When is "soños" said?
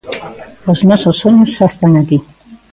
1.21-1.53